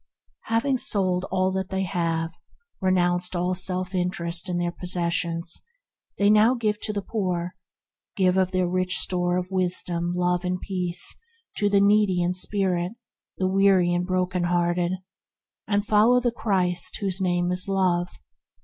Hav 0.45 0.63
76 0.63 0.95
ENTERING 0.95 1.03
THE 1.03 1.11
KINGDOM 1.11 1.19
ing 1.21 1.21
sold 1.21 1.23
all 1.31 1.51
that 1.51 1.69
they 1.69 1.83
have 1.83 2.31
by 2.31 2.87
renouncing 2.87 3.39
all 3.39 3.53
self 3.53 3.93
interest 3.93 4.49
in 4.49 4.57
their 4.57 4.71
possesions, 4.71 5.61
they 6.17 6.27
now 6.31 6.55
give 6.55 6.79
to 6.79 6.91
the 6.91 7.03
poor 7.03 7.53
by 7.53 7.53
giving 8.23 8.41
of 8.41 8.49
their 8.49 8.67
rich 8.67 8.97
store 8.97 9.37
of 9.37 9.51
wisdom, 9.51 10.13
love, 10.15 10.43
and 10.43 10.59
peace 10.59 11.15
to 11.57 11.69
the 11.69 11.79
needy 11.79 12.19
in 12.19 12.33
spirit, 12.33 12.93
the 13.37 13.47
weary 13.47 13.93
and 13.93 14.07
broken 14.07 14.45
hearted, 14.45 14.93
and 15.67 15.85
follow 15.85 16.19
the 16.19 16.31
Christ 16.31 16.97
whose 16.97 17.21
name 17.21 17.51
is 17.51 17.67
Love. 17.67 18.09